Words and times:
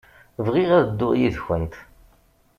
Bɣiɣ 0.45 0.69
ad 0.77 0.85
dduɣ 0.89 1.11
yid-kent. 1.19 1.73